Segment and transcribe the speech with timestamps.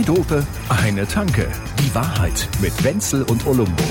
[0.00, 1.46] Zwei Dope, eine Tanke.
[1.78, 3.82] Die Wahrheit mit Wenzel und Olumbo.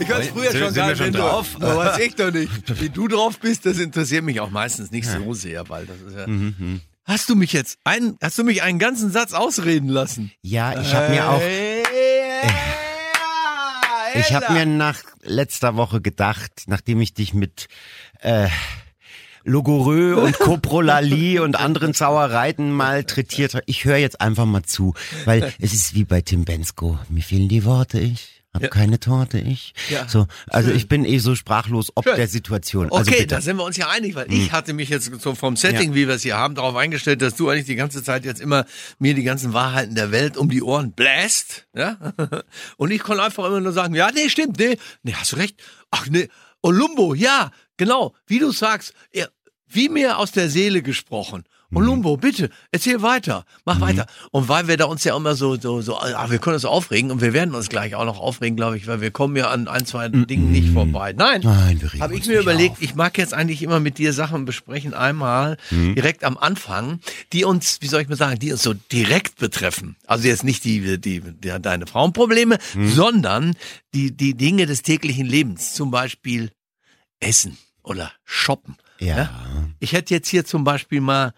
[0.00, 1.52] Ich weiß früher Sind- schon sind gar schon nicht drauf?
[1.52, 1.56] drauf.
[1.62, 2.80] Aber weiß ich doch nicht.
[2.80, 6.16] Wie du drauf bist, das interessiert mich auch meistens nicht so sehr, weil das ist
[6.16, 6.26] ja.
[6.26, 10.32] Mhm, Hast du mich jetzt einen, hast du mich einen ganzen Satz ausreden lassen?
[10.42, 11.42] Ja, ich habe mir auch,
[14.14, 17.68] ich habe mir nach letzter Woche gedacht, nachdem ich dich mit
[18.20, 18.48] äh,
[19.44, 25.52] Logorö und Coprolalie und anderen Sauereien malträtiert habe, ich höre jetzt einfach mal zu, weil
[25.58, 29.72] es ist wie bei Tim Bensko, mir fehlen die Worte, ich hab keine Torte, ich.
[29.88, 30.76] Ja, so, also schön.
[30.76, 32.16] ich bin eh so sprachlos ob Schön.
[32.16, 32.92] der Situation.
[32.92, 33.34] Also Okay, bitte.
[33.36, 36.06] da sind wir uns ja einig, weil ich hatte mich jetzt so vom Setting, wie
[36.06, 38.66] wir es hier haben, darauf eingestellt, dass du eigentlich die ganze Zeit jetzt immer
[38.98, 41.96] mir die ganzen Wahrheiten der Welt um die Ohren bläst, ja?
[42.76, 45.58] Und ich konnte einfach immer nur sagen, ja, nee, stimmt, nee, nee, hast du recht.
[45.90, 46.28] Ach nee,
[46.60, 48.94] Olumbo, ja, genau, wie du sagst,
[49.68, 51.44] wie mir aus der Seele gesprochen.
[51.74, 54.06] Olumbo, bitte, erzähl weiter, mach weiter.
[54.30, 57.10] Und weil wir da uns ja immer so, so, so, ah, wir können uns aufregen
[57.10, 59.68] und wir werden uns gleich auch noch aufregen, glaube ich, weil wir kommen ja an
[59.68, 61.14] ein, zwei Dingen nicht vorbei.
[61.16, 62.82] Nein, Nein, habe ich mir überlegt, auf.
[62.82, 67.00] ich mag jetzt eigentlich immer mit dir Sachen besprechen, einmal direkt am Anfang,
[67.32, 69.96] die uns, wie soll ich mal sagen, die uns so direkt betreffen.
[70.06, 73.54] Also jetzt nicht die, die, die deine Frauenprobleme, sondern
[73.94, 75.72] die, die Dinge des täglichen Lebens.
[75.72, 76.50] Zum Beispiel
[77.22, 78.76] Essen oder Shoppen.
[78.98, 79.30] Ja.
[79.80, 81.32] Ich hätte jetzt hier zum Beispiel mal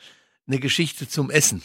[0.47, 1.63] eine Geschichte zum Essen.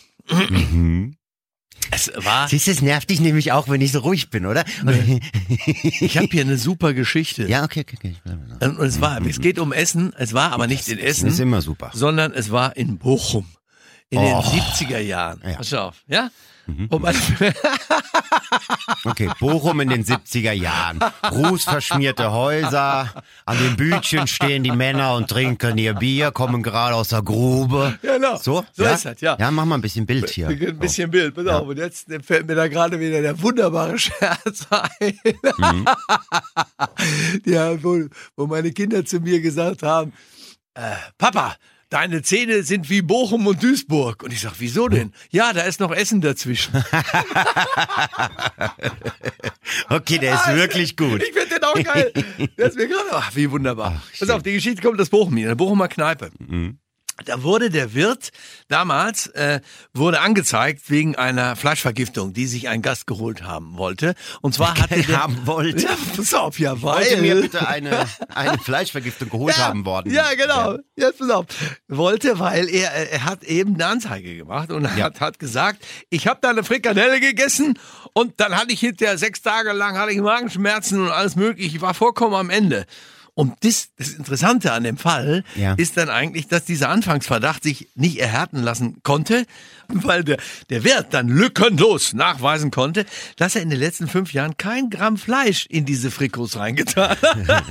[1.92, 4.64] Es war, Siehst du, es nervt dich nämlich auch, wenn ich so ruhig bin, oder?
[6.02, 7.48] ich habe hier eine super Geschichte.
[7.48, 8.66] ja, okay, okay, okay.
[8.66, 11.26] Und es war, es geht um Essen, es war aber nicht in Essen.
[11.26, 11.92] Das ist immer super.
[11.94, 13.46] sondern es war in Bochum.
[14.12, 14.40] In den Oh.
[14.42, 15.40] 70er Jahren.
[15.44, 15.50] Ja.
[15.52, 15.56] Mhm.
[15.56, 16.30] Pass auf, ja?
[16.90, 17.16] Und man,
[19.06, 21.00] Okay, Bochum in den 70er Jahren.
[21.32, 23.14] Rußverschmierte Häuser,
[23.46, 27.98] an den Bütchen stehen die Männer und trinken ihr Bier, kommen gerade aus der Grube.
[28.02, 28.36] Genau.
[28.38, 28.92] So, So ja?
[28.92, 29.38] ist das, ja.
[29.40, 30.48] Ja, mach mal ein bisschen Bild hier.
[30.48, 31.68] ein bisschen Bild, pass auf.
[31.68, 35.20] Und jetzt fällt mir da gerade wieder der wunderbare Scherz ein.
[35.58, 35.86] Mhm.
[37.46, 38.06] ja, wo,
[38.36, 40.14] wo meine Kinder zu mir gesagt haben,
[40.74, 41.56] äh, Papa,
[41.90, 44.24] deine Zähne sind wie Bochum und Duisburg.
[44.24, 45.14] Und ich sag, wieso denn?
[45.32, 46.84] Ja, da ist noch Essen dazwischen.
[49.90, 51.22] Okay, der ist wirklich gut.
[51.22, 52.12] Ich finde den auch geil.
[52.58, 54.02] Das ist mir gerade, ach, wie wunderbar.
[54.18, 56.32] Pass auf, die Geschichte kommt aus Bochum, in der Bochumer Kneipe.
[56.40, 56.80] Mhm.
[57.26, 58.30] Da wurde der Wirt
[58.68, 59.62] damals äh,
[59.94, 64.16] wurde angezeigt wegen einer Fleischvergiftung, die sich ein Gast geholt haben wollte.
[64.42, 65.84] Und zwar hatte der haben wollte.
[65.84, 70.14] Ja, pass auf, ja, weil Wollte mir bitte eine, eine Fleischvergiftung geholt ja, haben worden.
[70.14, 70.78] Ja, genau.
[70.96, 71.46] Jetzt pass auf.
[71.88, 75.06] Wollte, weil er, äh, er hat eben eine Anzeige gemacht und Ja.
[75.06, 77.78] hat, hat gesagt, ich habe da eine Frikadelle gegessen
[78.14, 81.76] und dann hatte ich hinterher sechs Tage lang hatte ich Magenschmerzen und alles mögliche.
[81.76, 82.86] Ich war vollkommen am Ende.
[83.40, 85.74] Und das, das Interessante an dem Fall Ja.
[85.76, 89.46] ist dann eigentlich, dass dieser Anfangsverdacht sich nicht erhärten lassen konnte,
[89.88, 90.40] weil der,
[90.70, 93.06] der Wirt dann lückenlos nachweisen konnte,
[93.38, 97.64] dass er in den letzten fünf Jahren kein Gramm Fleisch in diese Frikos reingetan hat.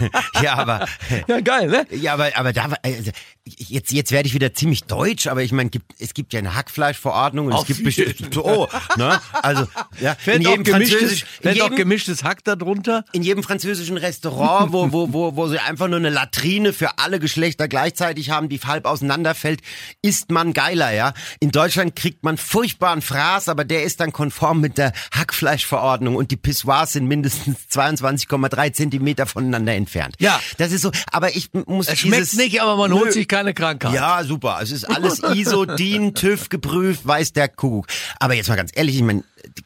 [0.42, 0.86] Ja, aber,
[1.26, 1.86] ja, geil, ne?
[1.90, 3.10] ja, aber, aber da, war- also,
[3.46, 6.54] jetzt, jetzt werde ich wieder ziemlich deutsch, aber ich meine, gibt, es gibt ja eine
[6.54, 9.20] Hackfleischverordnung und Auf es gibt bestimmt, oh, ne?
[9.32, 9.66] Also,
[10.00, 13.04] ja, in Fällt, auch jedem gemischtes, französisch, in fällt auch jedem, gemischtes Hack darunter.
[13.12, 17.20] in jedem französischen Restaurant, wo, wo, wo, wo sie einfach nur eine Latrine für alle
[17.20, 19.60] Geschlechter gleichzeitig haben, die halb auseinanderfällt,
[20.02, 21.14] isst man geiler, ja.
[21.40, 26.30] In Deutschland kriegt man furchtbaren Fraß, aber der ist dann konform mit der Hackfleischverordnung und
[26.30, 30.16] die Pissoirs sind mindestens 22,3 Zentimeter voneinander entfernt.
[30.18, 30.40] Ja.
[30.58, 33.54] Das ist so, aber ich muss Es schmeckt dieses, nicht, aber man holt sich keine
[33.54, 33.92] Krankheit.
[33.94, 34.58] ja, super.
[34.62, 37.86] Es ist alles ISO, DIN, TÜV geprüft, weiß der Kuckuck.
[38.18, 39.24] Aber jetzt mal ganz ehrlich, ich meine,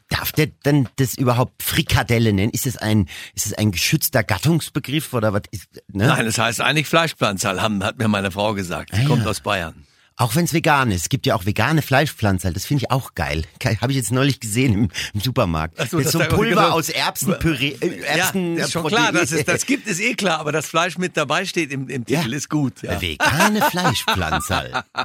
[0.09, 2.51] darf der denn das überhaupt Frikadelle nennen?
[2.51, 6.07] Ist es ein, ist es ein geschützter Gattungsbegriff oder was ist, ne?
[6.07, 8.91] Nein, das heißt eigentlich Fleischpflanzerl, hat mir meine Frau gesagt.
[8.93, 9.29] Sie Ah, kommt ja.
[9.29, 9.85] aus Bayern.
[10.21, 11.01] Auch wenn es vegan ist.
[11.03, 12.53] Es gibt ja auch vegane Fleischpflanzen.
[12.53, 13.43] Das finde ich auch geil.
[13.81, 15.75] Habe ich jetzt neulich gesehen im, im Supermarkt.
[15.79, 17.75] Ach so, das ist so das ein Pulver aus Erbsenpüree.
[17.81, 18.99] Äh, Erbsen, ja, ist schon Protein.
[18.99, 21.87] klar, dass es das gibt, ist eh klar, aber das Fleisch mit dabei steht im,
[21.89, 22.37] im Titel Ja.
[22.37, 22.83] ist gut.
[22.83, 23.01] Ja.
[23.01, 24.57] Vegane Fleischpflanzen.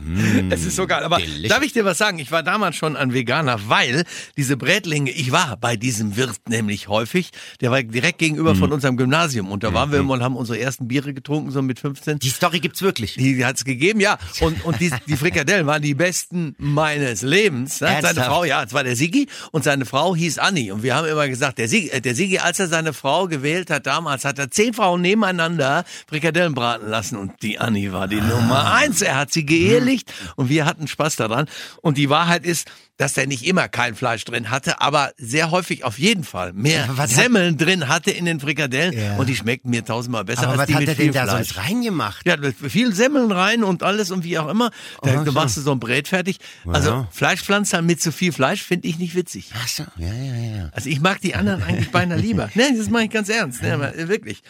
[0.03, 1.03] Mm, Es ist so geil.
[1.03, 1.49] Aber delicious.
[1.49, 2.19] darf ich dir was sagen?
[2.19, 4.05] Ich war damals schon ein Veganer, weil
[4.37, 7.31] diese Brätlinge, ich war bei diesem Wirt nämlich häufig,
[7.62, 8.59] der war direkt gegenüber Mhm.
[8.59, 11.62] von unserem Gymnasium und da waren wir immer und haben unsere ersten Biere getrunken, so
[11.62, 12.19] mit 15.
[12.19, 13.15] Die Story gibt's wirklich.
[13.15, 14.19] Die hat's gegeben, ja.
[14.41, 17.81] Und, und die, die Frikadellen waren die besten meines Lebens.
[17.81, 17.99] Ne?
[18.03, 18.20] Seine?
[18.20, 20.73] Frau, ja, es war der Sigi und seine Frau hieß Anni.
[20.73, 23.70] Und wir haben immer gesagt, der Sigi, äh, der Sigi, als er seine Frau gewählt
[23.70, 27.17] hat damals, hat er zehn Frauen nebeneinander Frikadellen braten lassen.
[27.17, 29.03] Und die Anni war die Nummer eins.
[29.03, 31.47] Er hat sie geehelicht und wir hatten Spaß daran.
[31.82, 32.69] Und die Wahrheit ist,
[32.99, 36.85] dass der nicht immer kein Fleisch drin hatte, aber sehr häufig auf jeden Fall mehr
[36.85, 39.17] Aber was hat- Semmeln drin hatte in den Frikadellen Ja.
[39.17, 41.15] und die schmeckten mir tausendmal besser Aber als was die hat mit er viel denn
[41.15, 41.49] da Fleisch.
[41.49, 42.27] sonst reingemacht?
[42.27, 44.71] Ja, mit viel Semmeln rein und alles und wie auch immer.
[45.03, 46.39] Da, du machst du so ein Brät fertig.
[46.67, 47.09] Also Ja.
[47.13, 49.51] Fleischpflanzer mit zu viel Fleisch finde ich nicht witzig.
[49.55, 50.69] Ach so, ja, ja, ja.
[50.73, 52.49] Also ich mag die anderen eigentlich beinahe lieber.
[52.55, 53.63] Ne, das mache ich ganz ernst.
[53.63, 54.43] Ne, wirklich.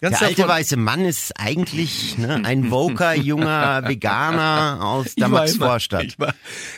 [0.00, 6.04] Ganz Der alte weiße Mann ist eigentlich ne, ein woker, junger Veganer aus der Max-Vorstadt.
[6.04, 6.34] Ich war,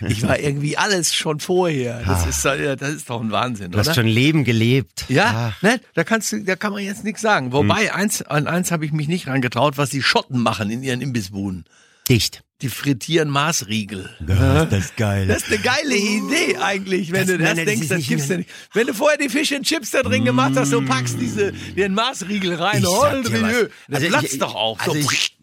[0.09, 2.03] ich war irgendwie alles schon vorher.
[2.07, 3.95] Das ist, doch- ja, das ist doch ein Wahnsinn, Du hast oder?
[3.97, 5.05] schon Leben gelebt.
[5.09, 7.53] Ja, Ach, ne, da kannst du, da kann man jetzt nichts sagen.
[7.53, 11.03] Wobei, eins, an eins habe ich mich nicht rangetraut, was die Schotten machen in ihren
[11.03, 11.67] Imbissbuden.
[12.11, 12.43] Dicht.
[12.63, 14.11] Die frittieren Maßriegel.
[14.29, 15.27] Ja, das ist geil.
[15.27, 18.29] Das ist eine geile Idee eigentlich, wenn Das- du das nein, das denkst, das gibt's
[18.29, 18.51] ja nicht.
[18.75, 21.95] Wenn du vorher die Fish and Chips da drin gemacht hast und packst diese, den
[21.95, 23.33] Maßriegel rein, oh, das
[23.91, 24.79] Also platzt ich- doch auch.
[24.79, 25.11] also so.
[25.11, 25.39] ich-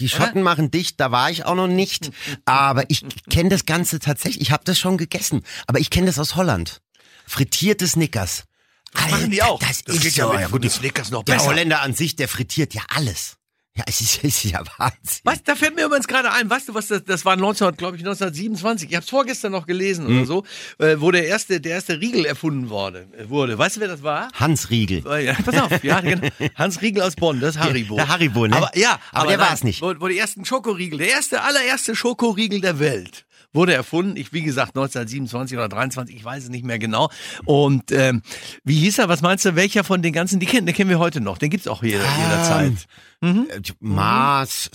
[0.00, 2.10] Die Schotten machen dicht, da war ich auch noch nicht.
[2.44, 4.42] Aber ich kenne das Ganze tatsächlich.
[4.42, 5.42] Ich habe das schon gegessen.
[5.68, 6.82] Aber ich kenne das aus Holland.
[7.26, 8.44] Frittierte Snickers.
[8.92, 9.58] Das machen die auch.
[9.58, 10.32] Das, Das ist geht ja so.
[10.54, 11.46] mit- mit Snickers noch der besser.
[11.46, 13.36] Holländer an sich, der frittiert ja alles.
[13.76, 15.20] Ja, es ist, es ist ja Wahnsinn.
[15.24, 17.96] Was, da fällt mir übrigens gerade ein, weißt du, was das, das war 19, glaube
[17.96, 18.88] ich, 1927.
[18.88, 20.16] Ich habe es vorgestern noch gelesen Mhm.
[20.16, 20.44] oder so,
[20.78, 23.58] äh, wo der erste, der erste Riegel erfunden wurde, äh, wurde.
[23.58, 24.30] Weißt du, wer das war?
[24.32, 25.04] Hans Riegel.
[25.06, 26.26] Äh, Ja, pass auf, ja, genau.
[26.54, 27.96] Hans Riegel aus Bonn, das ist Haribo.
[27.96, 28.56] der Haribo, ne?
[28.56, 29.82] Aber ja, Aber der nein, war's nicht.
[29.82, 33.25] Wo, wo die ersten Schokoriegel, der erste, allererste Schokoriegel der Welt
[33.56, 34.16] wurde erfunden.
[34.16, 37.10] Ich, wie gesagt, 1927 oder 23, ich weiß es nicht mehr genau.
[37.44, 38.22] Und ähm,
[38.62, 39.08] wie hieß er?
[39.08, 39.56] Was meinst du?
[39.56, 40.38] Welcher von den ganzen?
[40.38, 41.38] Die kennen, den kennen wir heute noch.
[41.38, 42.86] Den gibt's auch jeder, jederzeit.
[43.22, 44.70] Äh, Mars,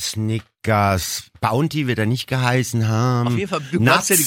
[0.66, 3.30] Snickers, Bounty wird er nicht geheißen haben.
[3.30, 4.26] Auf jeden Fall, du ja die,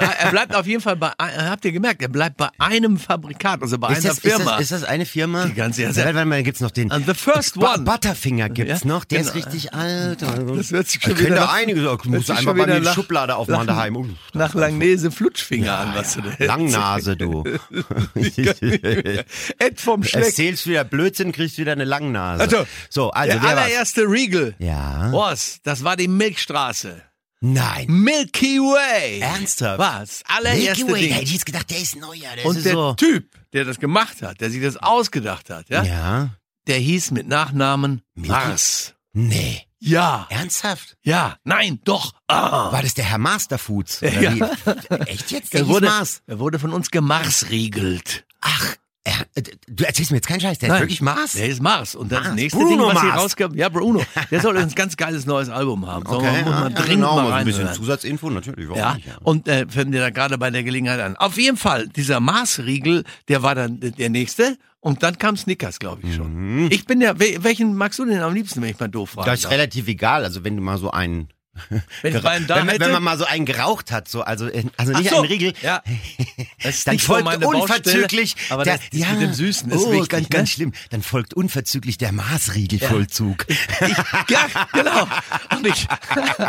[0.00, 3.60] er, er bleibt auf jeden Fall bei, habt ihr gemerkt, er bleibt bei einem Fabrikat,
[3.60, 4.52] also bei Ist einer das, ist, Firma.
[4.52, 5.46] das, ist das eine Firma?
[5.46, 7.80] Die ganze- ja, warte mal, da gibt's noch den And the first one.
[7.82, 9.46] Butterfinger gibt's Ja, noch, der ist genau.
[9.46, 10.22] richtig alt.
[10.22, 12.42] Das hört sich Da schon können wieder da nach- einige sagen, du musst sich einfach
[12.50, 13.96] schon bei wieder mir die Schublade aufmachen nach- daheim.
[13.96, 17.42] Uh, Nach Langnese Flutschfinger an, was du da Langnase, du.
[19.58, 20.24] Ed vom Schleck.
[20.26, 22.42] Erzählst wieder Blödsinn, kriegst wieder eine Langnase.
[22.44, 24.54] Also, so, also der allererste Riegel.
[24.60, 25.08] Ja.
[25.12, 25.60] Was?
[25.64, 27.02] Das war die Milchstraße.
[27.40, 27.86] Nein.
[27.88, 29.20] Milky Way.
[29.20, 29.78] Ernsthaft?
[29.78, 30.22] Was?
[30.26, 31.08] Allererste Milky Way, Ding.
[31.10, 32.36] da hätte ich jetzt gedacht, der ist neuer.
[32.36, 32.94] Der Und ist der so.
[32.94, 36.30] Typ, der das gemacht hat, der sich das ausgedacht hat, ja, Ja.
[36.66, 38.94] der hieß mit Nachnamen Milky- Mars.
[39.12, 39.62] Nee.
[39.78, 40.96] Ja, Ernsthaft?
[41.02, 42.14] ja, nein, doch.
[42.26, 42.72] Ah.
[42.72, 44.00] War das der Herr Masterfoods?
[44.00, 44.32] Ja.
[45.06, 45.52] Echt jetzt?
[45.52, 46.22] Der Er hieß wurde, Mars.
[46.26, 48.24] er wurde von uns gemarsriegelt.
[48.40, 51.32] Ach, er, äh, du erzählst mir jetzt keinen Scheiß, der Nein, ist wirklich Mars?
[51.34, 51.94] Der ist Mars.
[51.94, 52.34] Und das Mars.
[52.34, 55.86] nächste Bruno Ding, was hier rauskam, ja, Bruno, der soll ein ganz geiles neues Album
[55.86, 56.04] haben.
[56.08, 57.76] So, Okay, muss man ja, dringend genau, mal so ein bisschen reinhören.
[57.82, 58.68] Zusatzinfo, natürlich.
[58.74, 61.16] Ja, nicht, und äh, fällt mir da gerade bei der Gelegenheit an.
[61.16, 64.56] Auf jeden Fall, dieser Maßriegel, der war dann der nächste.
[64.80, 66.70] Und dann kam Snickers, glaube ich schon.
[66.70, 69.30] Ich bin ja, wel- welchen magst du denn am liebsten, wenn ich mal doof frage?
[69.30, 71.28] Das ist relativ egal, also wenn du mal so einen
[72.02, 72.48] wenn wenn, man-
[72.80, 75.54] wenn man mal so einen geraucht hat, so also äh, also nicht so, einen Riegel,
[75.62, 75.82] Ja.
[76.84, 80.08] Dann folgt unverzüglich aber der, das, das mit dem Süßen ist oh, wichtig.
[80.08, 80.28] ganz, ne?
[80.30, 80.72] ganz schlimm.
[80.90, 83.46] Dann folgt unverzüglich der Maßriegelvollzug.
[83.48, 83.96] Ich,
[84.30, 85.06] ja, genau.
[85.56, 85.86] Und ich,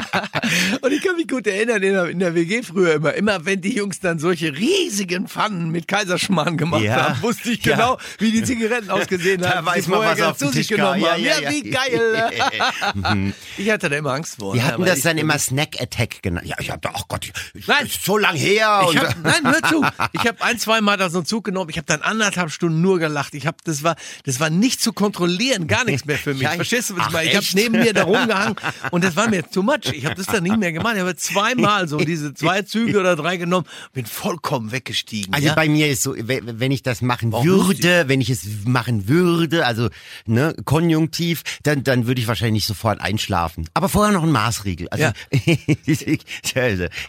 [0.82, 3.62] und ich kann mich gut erinnern, in der, in der WG früher immer, immer wenn
[3.62, 7.10] die Jungs dann solche riesigen Pfannen mit Kaiserschmarrn gemacht Ja.
[7.10, 7.76] haben, wusste ich Ja.
[7.76, 9.66] genau, wie die Zigaretten ausgesehen Da haben.
[9.68, 11.24] weiß die man, was auf den zu sich Tisch genommen haben.
[11.24, 11.52] Ja, Ja, ja, ja.
[11.52, 13.34] wie geil.
[13.58, 14.54] ich hatte da immer Angst vor.
[14.54, 16.48] Die ne, hatten das ich- dann immer Snack Attack genannt.
[16.48, 17.32] Ja, ich hab da, ach Gott,
[17.68, 17.86] Nein.
[17.86, 18.88] ist so lang her.
[18.92, 19.86] Ich hab, nein, hör zu.
[20.14, 21.70] Ich habe ein, zwei Mal da so einen Zug genommen.
[21.70, 23.34] Ich habe dann anderthalb Stunden nur gelacht.
[23.36, 26.44] Ich habe, das war, das war nicht zu kontrollieren, gar nichts mehr für mich.
[26.44, 27.30] Ja, ich- Verstehst du, was ich meine?
[27.30, 28.56] Ich habe neben mir da rumgehangen
[28.92, 29.92] und das war mir too much.
[29.94, 30.94] Ich habe das dann nicht mehr gemacht.
[30.96, 35.34] Ich habe zweimal so diese zwei Züge oder drei genommen, bin vollkommen weggestiegen.
[35.34, 35.54] Also ja?
[35.56, 39.08] bei mir ist so, we- wenn ich das machen Warum würde, wenn ich es machen
[39.08, 39.90] würde, also
[40.26, 43.70] ne, konjunktiv, dann, dann würde ich wahrscheinlich sofort einschlafen.
[43.74, 44.88] Aber vorher noch ein Maßriegel.
[44.90, 45.14] Also, Ja.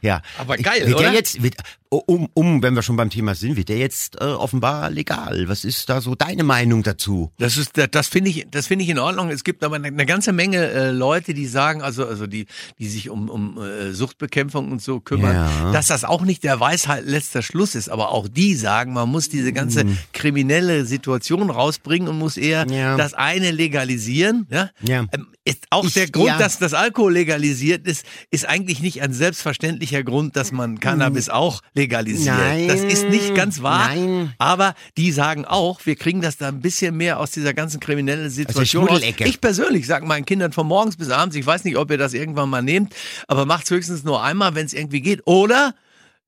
[0.03, 0.23] ja.
[0.39, 1.05] Aber geil, wird oder?
[1.11, 1.57] Der jetzt, wird,
[1.91, 5.49] um, um, wenn wir schon beim Thema sind, wird der jetzt äh, offenbar legal.
[5.49, 7.31] Was ist da so deine Meinung dazu?
[7.39, 9.31] Das ist, das- das finde ich, das finde ich in Ordnung.
[9.31, 12.47] Es gibt aber eine, eine ganze Menge äh, Leute, die sagen, also, also die,
[12.79, 15.73] die sich um, um äh, Suchtbekämpfung und so kümmern, Ja.
[15.73, 17.89] dass das auch nicht der Weisheit letzter Schluss ist.
[17.89, 22.97] Aber auch die sagen, man muss diese ganze kriminelle Situation rausbringen und muss eher Ja.
[22.97, 24.47] das eine legalisieren.
[24.51, 24.71] Ja.
[24.83, 25.07] Ja.
[25.13, 26.39] Ähm, ist auch Ich- der Grund, ja.
[26.39, 31.61] dass das Alkohol legalisiert ist, ist eigentlich nicht ein selbstverständlicher Grund, dass man Cannabis auch
[31.77, 32.37] legalisiert.
[32.37, 32.69] Nein.
[32.69, 33.89] Das ist nicht ganz wahr.
[33.89, 34.33] Nein.
[34.39, 38.31] Aber die sagen auch, wir kriegen das da ein bisschen mehr aus dieser ganzen kriminellen
[38.31, 38.89] Situation.
[38.89, 39.25] Schmuddelecke.
[39.25, 42.15] Ich persönlich sage meinen Kindern von morgens bis abends, ich weiß nicht, ob ihr das
[42.15, 42.95] irgendwann mal nehmt,
[43.29, 45.27] aber macht's höchstens nur einmal, wenn es irgendwie geht.
[45.27, 45.75] Oder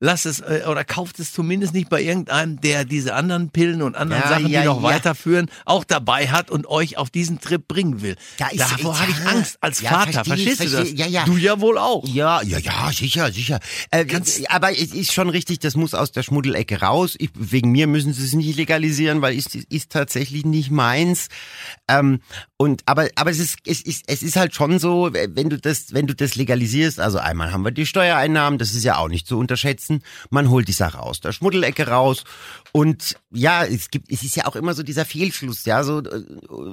[0.00, 3.96] lass es äh, oder kauft es zumindest nicht bei irgendeinem, der diese anderen Pillen und
[3.96, 4.82] anderen Ja, Sachen, ja, die noch ja.
[4.82, 8.16] weiterführen, auch dabei hat und euch auf diesen Trip bringen will.
[8.38, 10.12] Da ist- Davor habe ich Angst als Vater.
[10.24, 11.10] versteh Verstehst du versteh- das?
[11.10, 11.24] ja.
[11.24, 12.06] Du ja wohl auch.
[12.06, 13.58] Ja, ja, ja, sicher, sicher.
[13.90, 14.04] Äh,
[14.48, 17.16] aber es ist schon richtig, das muss aus der Schmuddelecke raus.
[17.18, 21.28] Ich, wegen mir müssen sie es nicht legalisieren, weil es ist, ist tatsächlich nicht meins.
[21.88, 22.20] Ähm,
[22.56, 25.92] und aber aber es ist es ist es ist halt schon so, wenn du das
[25.94, 29.26] wenn du das legalisierst, also einmal haben wir die Steuereinnahmen, das ist ja auch nicht
[29.26, 29.87] zu unterschätzen.
[30.30, 32.24] Man holt die Sache aus der Schmuddelecke raus
[32.72, 36.22] und ja, es gibt es ist ja auch immer so dieser Fehlschluss, ja, so äh,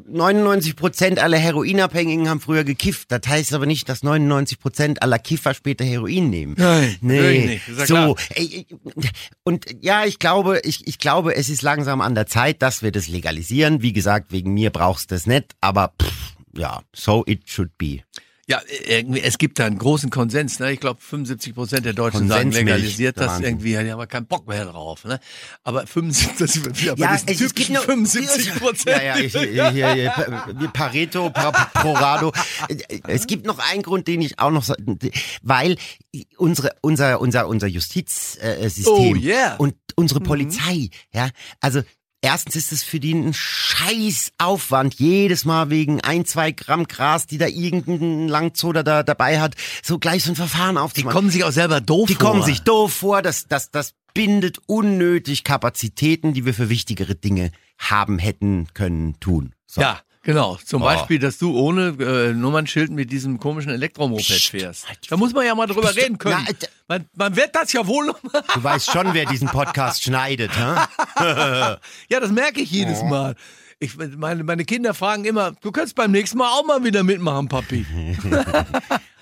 [0.08, 3.12] 99 Prozent aller Heroinabhängigen haben früher gekifft.
[3.12, 6.56] Das heißt aber nicht, dass 99 Prozent aller Kiffer später Heroin nehmen.
[6.58, 7.62] Nein, nee.
[7.78, 8.66] ja so ey,
[9.44, 12.92] und ja, ich glaube, ich ich glaube, es ist langsam an der Zeit, dass wir
[12.92, 13.82] das legalisieren.
[13.82, 18.02] Wie gesagt, wegen mir brauchst du das nicht, aber pff, ja, so it should be.
[18.48, 20.60] Ja, irgendwie, es gibt da einen großen Konsens.
[20.60, 20.72] Ne?
[20.72, 23.46] Ich glaube, 75 Prozent der Deutschen sagen, legalisiert das Wahnsinn.
[23.46, 25.04] irgendwie, die haben aber keinen Bock mehr drauf.
[25.04, 25.20] Ne?
[25.64, 28.98] Aber 75, das ist wieder bei Ja, diesen es, es gibt typischen nur 75 Prozent.
[28.98, 30.14] Ja, ja, ich, hier, hier,
[30.60, 32.32] wie Pareto, Pa- Prorado.
[33.08, 34.70] Es gibt noch einen Grund, den ich auch noch,
[35.42, 35.78] weil
[36.38, 39.56] unsere, unser, unser, unser Justizsystem Oh, yeah.
[39.56, 41.30] und unsere Polizei, ja,
[41.62, 41.82] also
[42.26, 47.38] Erstens ist es für die ein Scheißaufwand, jedes Mal wegen ein, zwei Gramm Gras, die
[47.38, 49.54] da irgendein Langzoder da dabei hat,
[49.84, 51.14] so gleich so ein Verfahren Die aufzumachen.
[51.16, 52.32] kommen sich auch selber doof Die vor.
[52.32, 57.52] kommen sich doof vor, das, das, das bindet unnötig Kapazitäten, die wir für wichtigere Dinge
[57.78, 59.54] haben, hätten, können, tun.
[59.68, 59.82] So.
[59.82, 60.58] Ja, genau.
[60.66, 60.86] Zum Oh.
[60.86, 64.90] Beispiel, dass du ohne äh, Nummernschild mit diesem komischen Elektromoped Psst, fährst.
[64.90, 66.44] halt Da muss man ja mal drüber reden können.
[66.46, 66.56] Na, äh,
[66.90, 68.14] man, man wird das ja wohl.
[68.54, 70.76] Du weißt schon, wer diesen Podcast schneidet, hä?
[72.10, 73.36] Ja, das merke ich jedes Mal.
[73.80, 77.48] Ich, meine, meine Kinder fragen immer, du kannst beim nächsten Mal auch mal wieder mitmachen,
[77.48, 77.86] Papi.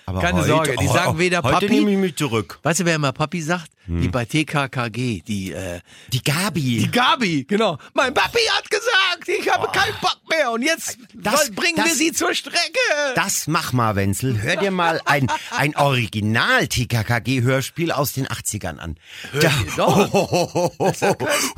[0.06, 2.60] Aber Keine Sorge, die sagen weder heute Papi- nehme ich mich zurück.
[2.64, 3.72] Weißt du, wer immer Papi sagt?
[3.86, 5.82] Die bei TKKG, die, äh,
[6.14, 6.78] Die Gabi.
[6.86, 7.78] die Gabi, genau.
[7.94, 11.98] Mein Papi hat gesagt, ich habe keinen Bock mehr und jetzt Das- bringen wir das-
[11.98, 12.80] sie zur Strecke.
[13.16, 14.42] Das mach mal, Wenzel.
[14.42, 18.96] Hör dir mal ein, ein Original-TKKG-Hörspiel aus den 80ern an.
[19.42, 20.14] Da, doch.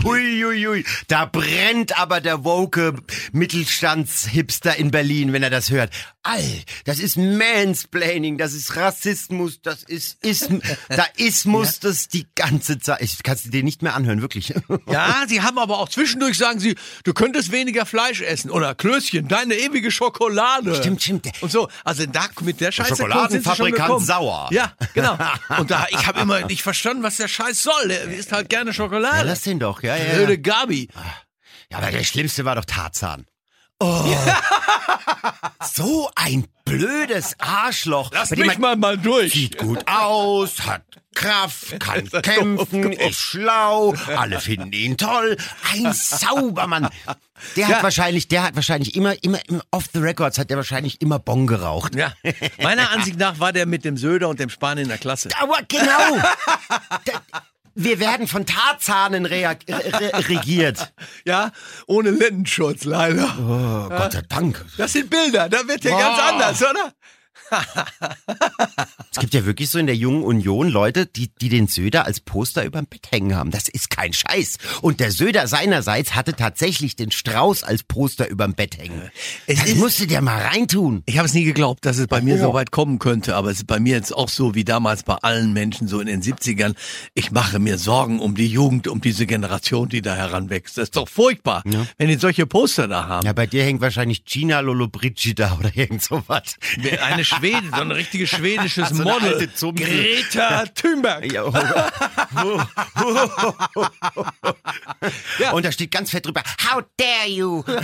[0.04, 0.84] hui, hui, hui.
[1.08, 2.96] da brennt aber der woke
[3.34, 5.92] Mittelstandshipster in Berlin, wenn er das hört.
[6.24, 6.42] All,
[6.86, 13.02] das ist Mansplaining, das ist Rassismus, das ist Ism, da Ismus das die ganze Zeit.
[13.02, 14.54] Ich kann es dir nicht mehr anhören, wirklich.
[14.88, 19.28] Ja, sie haben aber auch zwischendurch sagen sie, du könntest weniger Fleisch essen oder Klößchen,
[19.28, 20.76] deine ewige Schokolade.
[20.76, 21.28] Stimmt, stimmt.
[21.42, 24.50] Und so, also da mit der Scheiße Schokoladenfabrikant sauer.
[24.52, 25.18] Ja, genau.
[25.58, 27.88] Und da ich habe immer nicht verstanden, was der Scheiß soll.
[27.88, 29.28] Der isst halt gerne Ja, Schokolade.
[29.28, 30.14] lass den doch, ja, ja.
[30.16, 30.90] Blöde Ja, Gabi.
[31.72, 33.26] ja aber der Schlimmste war doch Tarzan.
[33.80, 34.06] Oh.
[35.74, 38.12] so ein blödes Arschloch.
[38.14, 39.34] Lass mich man- mal mal durch.
[39.34, 45.38] Sieht gut aus, hat Kraft, kann kämpfen, ist schlau, alle finden ihn toll.
[45.74, 46.90] Ein Saubermann.
[47.56, 47.76] Der Ja.
[47.78, 51.20] hat wahrscheinlich, der hat wahrscheinlich immer, immer, im off the records hat der wahrscheinlich immer
[51.20, 51.96] Bon geraucht.
[51.96, 52.14] Ja,
[52.62, 55.30] meiner Ansicht nach war der mit dem Söder und dem Spahn in der Klasse.
[55.42, 55.86] Aber genau.
[57.06, 57.22] Da-
[57.78, 60.94] Wir werden von Tarzanen rea- re regiert.
[61.26, 61.52] Ja,
[61.88, 63.36] ohne Lendenschutz leider.
[63.38, 64.64] Oh, Gott sei Dank.
[64.78, 66.24] Das sind Bilder, da wird der ganz Boah.
[66.30, 66.94] anders, oder?
[69.12, 72.20] Es gibt ja wirklich so in der jungen Union Leute, die, die den Söder als
[72.20, 73.50] Poster überm Bett hängen haben.
[73.50, 74.58] Das ist kein Scheiß.
[74.82, 79.10] Und der Söder seinerseits hatte tatsächlich den Strauß als Poster überm Bett hängen.
[79.48, 81.02] Es das ist- musst du dir mal reintun.
[81.06, 82.40] Ich habe es nie geglaubt, dass es bei mir Oh.
[82.48, 85.16] so weit kommen könnte, aber es ist bei mir jetzt auch so wie damals bei
[85.16, 86.76] allen Menschen so in den 70ern.
[87.14, 90.78] Ich mache mir Sorgen um die Jugend, um diese Generation, die da heranwächst.
[90.78, 91.64] Das ist doch furchtbar,
[91.98, 93.26] wenn die solche Poster da haben.
[93.26, 96.58] Ja, bei dir hängt wahrscheinlich Gina Lollobrigida oder irgend sowas.
[97.02, 99.50] Eine Schwede, so ein richtiges schwedisches So eine Model.
[99.76, 101.32] Greta Thunberg.
[101.32, 101.46] Ja.
[105.40, 105.52] Ja.
[105.52, 107.64] Und da steht ganz fett drüber, how dare you?
[107.68, 107.76] how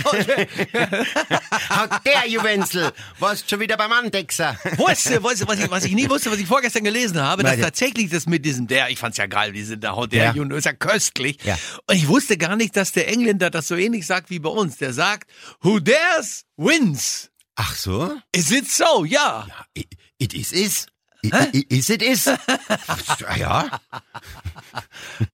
[2.04, 2.92] dare you, Wenzel?
[3.18, 4.58] Warst schon wieder beim Andexer.
[4.76, 8.10] Wusste, wusste, was, ich, was ich nie wusste, was ich vorgestern gelesen habe, dass tatsächlich
[8.10, 10.32] das mit diesem der, ich fand's ja geil, diese der, der Ja.
[10.34, 11.38] Juno ist ja köstlich.
[11.44, 11.58] Ja.
[11.86, 14.78] Und ich wusste gar nicht, dass der Engländer das so ähnlich sagt wie bei uns.
[14.78, 15.30] Der sagt,
[15.60, 17.30] who dares wins.
[17.56, 18.16] Ach so?
[18.32, 19.04] Is it so?
[19.04, 19.46] Ja.
[19.74, 20.86] It, it is is.
[21.24, 22.24] It, it is it is.
[23.38, 23.80] ja.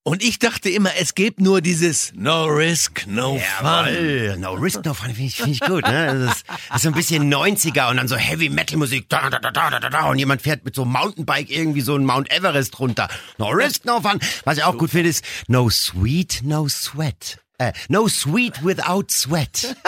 [0.03, 3.67] Und ich dachte immer, es gibt nur dieses No risk, no fun.
[3.87, 4.37] Jawohl.
[4.39, 5.87] No risk, no fun, finde ich, find ich gut.
[5.87, 6.27] Ne?
[6.27, 9.09] Das, ist, das ist so ein bisschen 90er und dann so Heavy Metal Musik.
[9.09, 11.95] Da, da, da, da, da, da, und jemand fährt mit so einem Mountainbike irgendwie so
[11.95, 13.09] ein Mount Everest runter.
[13.39, 14.21] No risk, no fun.
[14.45, 17.39] Was ich auch gut finde, ist No sweet, no sweat.
[17.59, 19.77] Äh, no sweet without sweat.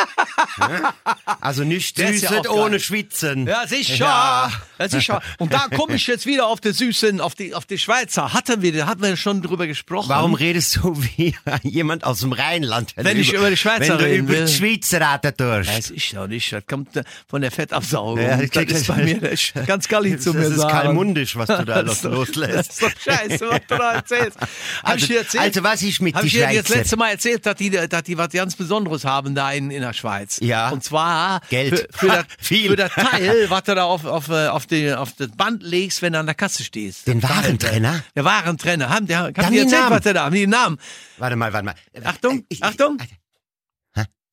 [1.41, 3.47] Also nicht ist ja ohne Schwitzen.
[3.47, 3.95] Ja, sicher.
[3.97, 4.53] Ja.
[4.79, 5.23] Ja, sicher.
[5.39, 8.33] Und da komme ich jetzt wieder auf die Süßen, auf die, auf die Schweizer.
[8.33, 10.09] Hatten wir, da hatten wir schon drüber gesprochen.
[10.09, 12.93] Warum redest du wie jemand aus dem Rheinland?
[12.97, 15.69] Wenn ich über die Schweizer Wenn du über die Schweiz reden tust.
[15.69, 16.53] Weiß ich doch nicht.
[16.53, 16.89] Das kommt
[17.29, 18.21] von der Fettabsaugung.
[18.21, 21.47] Ja, das ist bei mir das ist ganz gallig zu mir das ist kalmundisch, was
[21.49, 22.57] du da Das doch- loslässt.
[22.57, 24.41] Das ist doch scheiße, was du da erzählst.
[24.41, 24.49] Hab
[24.83, 25.45] Also, ich dir erzählt?
[25.45, 26.75] also was ist mit Hab die ich dir Schweizer?
[26.77, 29.93] letzte Mal erzählt, dass die, dass die was ganz Besonderes haben da in, in der
[29.93, 30.39] Schweiz.
[30.43, 30.71] Ja.
[30.71, 31.79] Und zwar Geld.
[31.93, 32.71] Für, für, das, Viel.
[32.71, 36.03] für das Teil, was du da auf, auf, äh, auf, die, auf das Band legst,
[36.03, 37.07] wenn du an der Kasse stehst.
[37.07, 38.03] Den Warentrenner?
[38.17, 38.89] Der Warentrenner.
[38.89, 39.91] Haben, der, haben die erzählt, Namen.
[39.97, 40.35] was der da haben?
[40.35, 40.79] Die Namen.
[41.19, 41.75] Warte mal, warte mal.
[42.03, 42.99] Achtung, Ich- Achtung.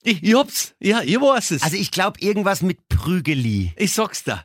[0.04, 0.74] Ich, ich hab's.
[0.80, 1.64] Ja, ich weiß es.
[1.64, 3.74] Also ich glaube irgendwas mit Prügeli.
[3.76, 4.44] ich sag's da.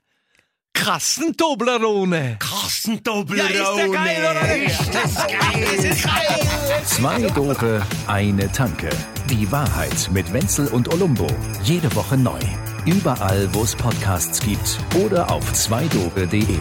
[0.75, 2.37] Krassen Toblerone.
[2.73, 4.81] Carsten Ja, ist der geil, oder nicht?
[4.81, 5.67] Ist das geil?
[5.76, 6.85] Das ist geil.
[6.87, 8.88] Zwei Dope, eine Tanke.
[9.29, 11.26] Die Wahrheit mit Wenzel und Olumbo.
[11.64, 12.41] Jede Woche neu.
[12.87, 16.59] Überall, wo es Podcasts gibt oder auf zweidope.de.